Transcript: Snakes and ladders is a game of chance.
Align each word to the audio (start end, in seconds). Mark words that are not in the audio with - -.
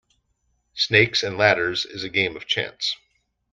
Snakes 0.73 1.21
and 1.21 1.37
ladders 1.37 1.85
is 1.85 2.03
a 2.03 2.09
game 2.09 2.35
of 2.35 2.47
chance. 2.47 2.95